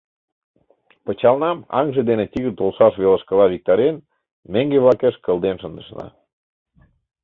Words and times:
Пычалнам, 1.05 1.57
аҥже 1.79 2.01
дене 2.09 2.25
тигр 2.31 2.53
толшаш 2.59 2.93
велышкыла 3.01 3.45
виктарен, 3.49 3.95
меҥге-влакеш 4.51 5.15
кылден 5.25 5.55
шындышна. 5.61 6.07